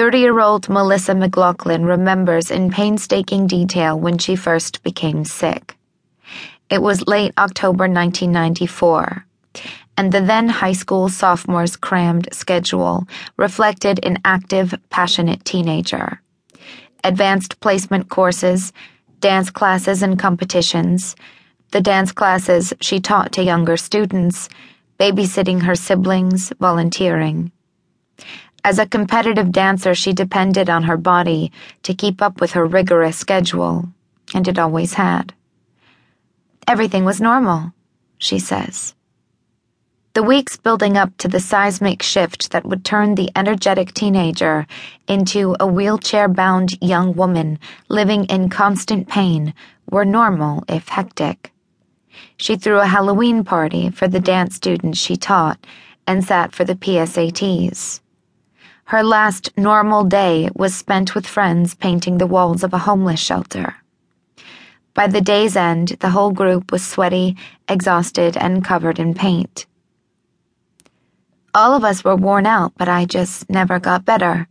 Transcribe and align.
30 0.00 0.18
year 0.18 0.40
old 0.40 0.66
Melissa 0.70 1.14
McLaughlin 1.14 1.84
remembers 1.84 2.50
in 2.50 2.70
painstaking 2.70 3.46
detail 3.46 4.00
when 4.00 4.16
she 4.16 4.34
first 4.34 4.82
became 4.82 5.26
sick. 5.26 5.76
It 6.70 6.80
was 6.80 7.06
late 7.06 7.34
October 7.36 7.84
1994, 7.86 9.26
and 9.98 10.10
the 10.10 10.22
then 10.22 10.48
high 10.48 10.72
school 10.72 11.10
sophomore's 11.10 11.76
crammed 11.76 12.30
schedule 12.32 13.06
reflected 13.36 14.02
an 14.02 14.16
active, 14.24 14.72
passionate 14.88 15.44
teenager. 15.44 16.22
Advanced 17.04 17.60
placement 17.60 18.08
courses, 18.08 18.72
dance 19.18 19.50
classes 19.50 20.02
and 20.02 20.18
competitions, 20.18 21.14
the 21.72 21.82
dance 21.82 22.10
classes 22.10 22.72
she 22.80 23.00
taught 23.00 23.32
to 23.32 23.44
younger 23.44 23.76
students, 23.76 24.48
babysitting 24.98 25.60
her 25.60 25.74
siblings, 25.74 26.54
volunteering. 26.58 27.52
As 28.62 28.78
a 28.78 28.86
competitive 28.86 29.52
dancer, 29.52 29.94
she 29.94 30.12
depended 30.12 30.68
on 30.68 30.82
her 30.82 30.98
body 30.98 31.50
to 31.82 31.94
keep 31.94 32.20
up 32.20 32.40
with 32.40 32.52
her 32.52 32.66
rigorous 32.66 33.16
schedule, 33.16 33.88
and 34.34 34.46
it 34.46 34.58
always 34.58 34.94
had. 34.94 35.32
Everything 36.66 37.04
was 37.04 37.20
normal, 37.20 37.72
she 38.18 38.38
says. 38.38 38.94
The 40.12 40.22
weeks 40.22 40.56
building 40.56 40.98
up 40.98 41.16
to 41.18 41.28
the 41.28 41.40
seismic 41.40 42.02
shift 42.02 42.50
that 42.50 42.66
would 42.66 42.84
turn 42.84 43.14
the 43.14 43.30
energetic 43.34 43.94
teenager 43.94 44.66
into 45.08 45.56
a 45.58 45.66
wheelchair 45.66 46.28
bound 46.28 46.76
young 46.82 47.14
woman 47.14 47.58
living 47.88 48.24
in 48.24 48.50
constant 48.50 49.08
pain 49.08 49.54
were 49.88 50.04
normal 50.04 50.64
if 50.68 50.88
hectic. 50.88 51.52
She 52.36 52.56
threw 52.56 52.80
a 52.80 52.86
Halloween 52.86 53.42
party 53.44 53.88
for 53.88 54.08
the 54.08 54.20
dance 54.20 54.56
students 54.56 54.98
she 54.98 55.16
taught 55.16 55.64
and 56.06 56.24
sat 56.24 56.54
for 56.54 56.64
the 56.64 56.74
PSATs. 56.74 58.00
Her 58.90 59.04
last 59.04 59.56
normal 59.56 60.02
day 60.02 60.50
was 60.52 60.74
spent 60.74 61.14
with 61.14 61.24
friends 61.24 61.76
painting 61.76 62.18
the 62.18 62.26
walls 62.26 62.64
of 62.64 62.74
a 62.74 62.78
homeless 62.78 63.20
shelter. 63.20 63.76
By 64.94 65.06
the 65.06 65.20
day's 65.20 65.54
end, 65.54 65.90
the 66.00 66.10
whole 66.10 66.32
group 66.32 66.72
was 66.72 66.84
sweaty, 66.84 67.36
exhausted, 67.68 68.36
and 68.36 68.64
covered 68.64 68.98
in 68.98 69.14
paint. 69.14 69.66
All 71.54 71.72
of 71.72 71.84
us 71.84 72.02
were 72.02 72.16
worn 72.16 72.46
out, 72.46 72.72
but 72.76 72.88
I 72.88 73.04
just 73.04 73.48
never 73.48 73.78
got 73.78 74.04
better, 74.04 74.48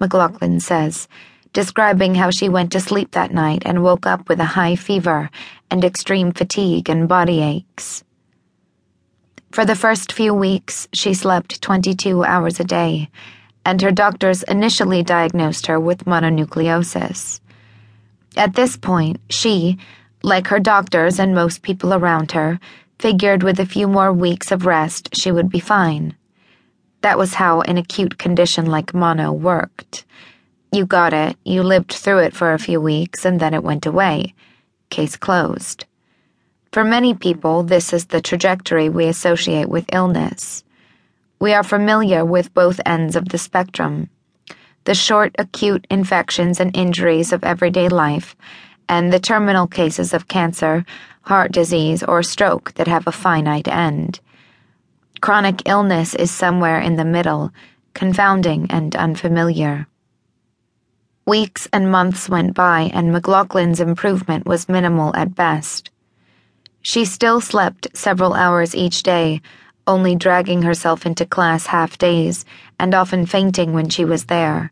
McLaughlin 0.00 0.60
says, 0.60 1.06
describing 1.52 2.14
how 2.14 2.30
she 2.30 2.48
went 2.48 2.72
to 2.72 2.80
sleep 2.80 3.10
that 3.10 3.34
night 3.34 3.64
and 3.66 3.82
woke 3.82 4.06
up 4.06 4.30
with 4.30 4.40
a 4.40 4.54
high 4.56 4.76
fever 4.76 5.28
and 5.70 5.84
extreme 5.84 6.32
fatigue 6.32 6.88
and 6.88 7.06
body 7.06 7.42
aches. 7.42 8.02
For 9.52 9.66
the 9.66 9.76
first 9.76 10.10
few 10.10 10.32
weeks, 10.32 10.88
she 10.94 11.12
slept 11.12 11.60
22 11.60 12.24
hours 12.24 12.58
a 12.58 12.64
day 12.64 13.10
and 13.68 13.82
her 13.82 13.92
doctors 13.92 14.42
initially 14.44 15.02
diagnosed 15.02 15.66
her 15.66 15.78
with 15.78 16.06
mononucleosis. 16.06 17.38
At 18.34 18.54
this 18.54 18.78
point, 18.78 19.20
she, 19.28 19.76
like 20.22 20.46
her 20.46 20.58
doctors 20.58 21.20
and 21.20 21.34
most 21.34 21.60
people 21.60 21.92
around 21.92 22.32
her, 22.32 22.58
figured 22.98 23.42
with 23.42 23.60
a 23.60 23.66
few 23.66 23.86
more 23.86 24.10
weeks 24.10 24.50
of 24.50 24.64
rest 24.64 25.14
she 25.14 25.30
would 25.30 25.50
be 25.50 25.60
fine. 25.60 26.16
That 27.02 27.18
was 27.18 27.34
how 27.34 27.60
an 27.60 27.76
acute 27.76 28.16
condition 28.16 28.64
like 28.64 28.94
mono 28.94 29.32
worked. 29.32 30.06
You 30.72 30.86
got 30.86 31.12
it, 31.12 31.36
you 31.44 31.62
lived 31.62 31.92
through 31.92 32.20
it 32.20 32.34
for 32.34 32.54
a 32.54 32.58
few 32.58 32.80
weeks, 32.80 33.26
and 33.26 33.38
then 33.38 33.52
it 33.52 33.62
went 33.62 33.84
away. 33.84 34.32
Case 34.88 35.16
closed. 35.16 35.84
For 36.72 36.84
many 36.84 37.12
people, 37.12 37.64
this 37.64 37.92
is 37.92 38.06
the 38.06 38.22
trajectory 38.22 38.88
we 38.88 39.04
associate 39.08 39.68
with 39.68 39.92
illness. 39.92 40.64
We 41.40 41.54
are 41.54 41.62
familiar 41.62 42.24
with 42.24 42.52
both 42.52 42.80
ends 42.84 43.14
of 43.14 43.28
the 43.28 43.38
spectrum 43.38 44.10
the 44.84 44.94
short, 44.94 45.34
acute 45.38 45.86
infections 45.90 46.60
and 46.60 46.74
injuries 46.74 47.30
of 47.30 47.44
everyday 47.44 47.90
life, 47.90 48.34
and 48.88 49.12
the 49.12 49.20
terminal 49.20 49.66
cases 49.66 50.14
of 50.14 50.28
cancer, 50.28 50.82
heart 51.22 51.52
disease, 51.52 52.02
or 52.02 52.22
stroke 52.22 52.72
that 52.74 52.88
have 52.88 53.06
a 53.06 53.12
finite 53.12 53.68
end. 53.68 54.18
Chronic 55.20 55.68
illness 55.68 56.14
is 56.14 56.30
somewhere 56.30 56.80
in 56.80 56.96
the 56.96 57.04
middle, 57.04 57.52
confounding 57.92 58.66
and 58.70 58.96
unfamiliar. 58.96 59.86
Weeks 61.26 61.68
and 61.70 61.90
months 61.92 62.30
went 62.30 62.54
by, 62.54 62.90
and 62.94 63.14
McLaughlin's 63.14 63.80
improvement 63.80 64.46
was 64.46 64.70
minimal 64.70 65.14
at 65.14 65.34
best. 65.34 65.90
She 66.80 67.04
still 67.04 67.42
slept 67.42 67.88
several 67.92 68.32
hours 68.32 68.74
each 68.74 69.02
day 69.02 69.42
only 69.88 70.14
dragging 70.14 70.62
herself 70.62 71.04
into 71.06 71.26
class 71.26 71.66
half 71.66 71.98
days 71.98 72.44
and 72.78 72.94
often 72.94 73.26
fainting 73.26 73.72
when 73.72 73.88
she 73.88 74.04
was 74.04 74.26
there. 74.26 74.70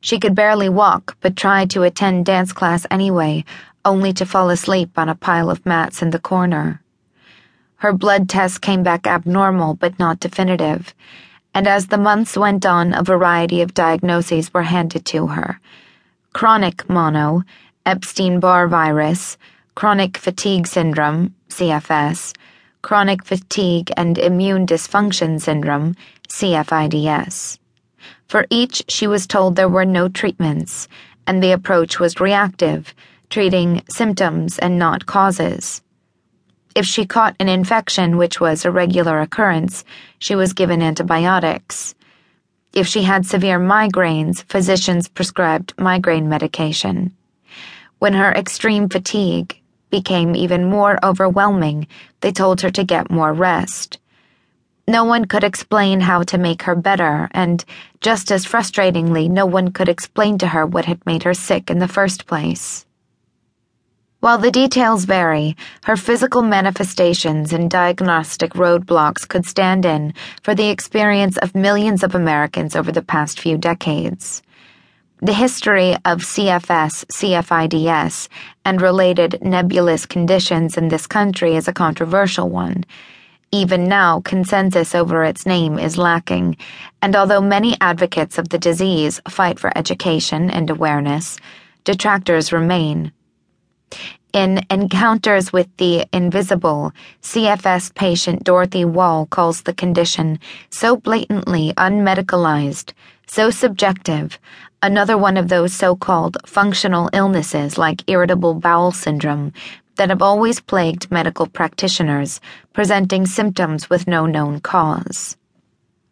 She 0.00 0.20
could 0.20 0.34
barely 0.34 0.68
walk, 0.68 1.16
but 1.20 1.34
tried 1.34 1.70
to 1.70 1.82
attend 1.82 2.26
dance 2.26 2.52
class 2.52 2.86
anyway, 2.90 3.44
only 3.84 4.12
to 4.12 4.26
fall 4.26 4.50
asleep 4.50 4.98
on 4.98 5.08
a 5.08 5.14
pile 5.14 5.50
of 5.50 5.64
mats 5.64 6.02
in 6.02 6.10
the 6.10 6.18
corner. 6.18 6.82
Her 7.76 7.92
blood 7.92 8.28
tests 8.28 8.58
came 8.58 8.82
back 8.82 9.06
abnormal 9.06 9.74
but 9.74 9.98
not 9.98 10.20
definitive, 10.20 10.94
and 11.54 11.66
as 11.66 11.86
the 11.86 11.98
months 11.98 12.36
went 12.36 12.66
on, 12.66 12.92
a 12.92 13.02
variety 13.02 13.62
of 13.62 13.74
diagnoses 13.74 14.52
were 14.52 14.64
handed 14.64 15.06
to 15.06 15.28
her 15.28 15.58
chronic 16.34 16.88
mono, 16.90 17.42
Epstein 17.86 18.40
Barr 18.40 18.66
virus, 18.68 19.38
chronic 19.74 20.18
fatigue 20.18 20.66
syndrome, 20.66 21.34
CFS, 21.48 22.34
chronic 22.84 23.24
fatigue 23.24 23.90
and 23.96 24.18
immune 24.18 24.66
dysfunction 24.66 25.40
syndrome, 25.40 25.96
CFIDS. 26.28 27.58
For 28.28 28.46
each, 28.50 28.84
she 28.88 29.06
was 29.06 29.26
told 29.26 29.56
there 29.56 29.70
were 29.70 29.86
no 29.86 30.10
treatments, 30.10 30.86
and 31.26 31.42
the 31.42 31.52
approach 31.52 31.98
was 31.98 32.20
reactive, 32.20 32.94
treating 33.30 33.82
symptoms 33.88 34.58
and 34.58 34.78
not 34.78 35.06
causes. 35.06 35.80
If 36.74 36.84
she 36.84 37.06
caught 37.06 37.34
an 37.40 37.48
infection, 37.48 38.18
which 38.18 38.38
was 38.38 38.66
a 38.66 38.70
regular 38.70 39.18
occurrence, 39.22 39.82
she 40.18 40.34
was 40.34 40.52
given 40.52 40.82
antibiotics. 40.82 41.94
If 42.74 42.86
she 42.86 43.04
had 43.04 43.24
severe 43.24 43.58
migraines, 43.58 44.44
physicians 44.44 45.08
prescribed 45.08 45.72
migraine 45.78 46.28
medication. 46.28 47.16
When 47.98 48.12
her 48.12 48.32
extreme 48.32 48.90
fatigue, 48.90 49.58
became 49.90 50.34
even 50.34 50.64
more 50.64 50.98
overwhelming, 51.04 51.86
they 52.20 52.32
told 52.32 52.60
her 52.60 52.70
to 52.70 52.84
get 52.84 53.10
more 53.10 53.32
rest. 53.32 53.98
No 54.86 55.04
one 55.04 55.24
could 55.24 55.44
explain 55.44 56.00
how 56.00 56.22
to 56.24 56.36
make 56.36 56.62
her 56.64 56.74
better, 56.74 57.28
and 57.32 57.64
just 58.00 58.30
as 58.30 58.44
frustratingly, 58.44 59.30
no 59.30 59.46
one 59.46 59.72
could 59.72 59.88
explain 59.88 60.36
to 60.38 60.48
her 60.48 60.66
what 60.66 60.84
had 60.84 61.04
made 61.06 61.22
her 61.22 61.32
sick 61.32 61.70
in 61.70 61.78
the 61.78 61.88
first 61.88 62.26
place. 62.26 62.84
While 64.20 64.38
the 64.38 64.50
details 64.50 65.04
vary, 65.04 65.54
her 65.84 65.96
physical 65.96 66.40
manifestations 66.40 67.52
and 67.52 67.70
diagnostic 67.70 68.54
roadblocks 68.54 69.28
could 69.28 69.44
stand 69.44 69.84
in 69.84 70.14
for 70.42 70.54
the 70.54 70.70
experience 70.70 71.36
of 71.36 71.54
millions 71.54 72.02
of 72.02 72.14
Americans 72.14 72.74
over 72.74 72.90
the 72.90 73.02
past 73.02 73.38
few 73.38 73.58
decades. 73.58 74.42
The 75.24 75.32
history 75.32 75.94
of 76.04 76.18
CFS, 76.20 77.06
CFIDS, 77.06 78.28
and 78.66 78.82
related 78.82 79.38
nebulous 79.40 80.04
conditions 80.04 80.76
in 80.76 80.88
this 80.88 81.06
country 81.06 81.56
is 81.56 81.66
a 81.66 81.72
controversial 81.72 82.50
one. 82.50 82.84
Even 83.50 83.88
now, 83.88 84.20
consensus 84.20 84.94
over 84.94 85.24
its 85.24 85.46
name 85.46 85.78
is 85.78 85.96
lacking, 85.96 86.58
and 87.00 87.16
although 87.16 87.40
many 87.40 87.74
advocates 87.80 88.36
of 88.36 88.50
the 88.50 88.58
disease 88.58 89.18
fight 89.26 89.58
for 89.58 89.72
education 89.78 90.50
and 90.50 90.68
awareness, 90.68 91.38
detractors 91.84 92.52
remain. 92.52 93.10
In 94.34 94.60
Encounters 94.68 95.54
with 95.54 95.74
the 95.78 96.04
Invisible, 96.12 96.92
CFS 97.22 97.94
patient 97.94 98.44
Dorothy 98.44 98.84
Wall 98.84 99.24
calls 99.24 99.62
the 99.62 99.72
condition 99.72 100.38
so 100.68 100.98
blatantly 100.98 101.72
unmedicalized, 101.78 102.92
so 103.26 103.50
subjective, 103.50 104.38
another 104.82 105.16
one 105.16 105.36
of 105.36 105.48
those 105.48 105.72
so 105.72 105.96
called 105.96 106.36
functional 106.46 107.08
illnesses 107.12 107.78
like 107.78 108.08
irritable 108.08 108.54
bowel 108.54 108.92
syndrome 108.92 109.52
that 109.96 110.10
have 110.10 110.22
always 110.22 110.60
plagued 110.60 111.10
medical 111.10 111.46
practitioners, 111.46 112.40
presenting 112.72 113.26
symptoms 113.26 113.88
with 113.88 114.06
no 114.06 114.26
known 114.26 114.60
cause. 114.60 115.36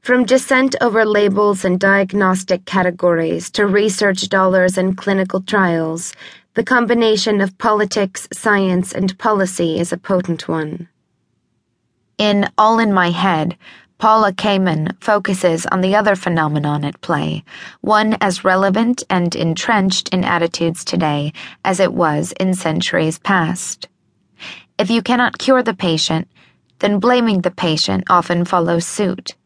From 0.00 0.24
dissent 0.24 0.74
over 0.80 1.04
labels 1.04 1.64
and 1.64 1.78
diagnostic 1.78 2.64
categories 2.64 3.50
to 3.52 3.66
research 3.66 4.28
dollars 4.28 4.76
and 4.76 4.96
clinical 4.96 5.40
trials, 5.40 6.12
the 6.54 6.64
combination 6.64 7.40
of 7.40 7.56
politics, 7.58 8.28
science, 8.32 8.92
and 8.92 9.16
policy 9.18 9.78
is 9.78 9.92
a 9.92 9.96
potent 9.96 10.48
one. 10.48 10.88
In 12.18 12.48
All 12.58 12.78
in 12.78 12.92
My 12.92 13.10
Head, 13.10 13.56
Paula 14.02 14.32
Kamen 14.32 15.00
focuses 15.00 15.64
on 15.66 15.80
the 15.80 15.94
other 15.94 16.16
phenomenon 16.16 16.84
at 16.84 17.00
play, 17.02 17.44
one 17.82 18.16
as 18.20 18.42
relevant 18.42 19.04
and 19.08 19.32
entrenched 19.36 20.08
in 20.08 20.24
attitudes 20.24 20.84
today 20.84 21.32
as 21.64 21.78
it 21.78 21.92
was 21.92 22.32
in 22.40 22.54
centuries 22.54 23.20
past. 23.20 23.86
If 24.76 24.90
you 24.90 25.02
cannot 25.02 25.38
cure 25.38 25.62
the 25.62 25.72
patient, 25.72 26.26
then 26.80 26.98
blaming 26.98 27.42
the 27.42 27.52
patient 27.52 28.02
often 28.10 28.44
follows 28.44 28.84
suit. 28.84 29.36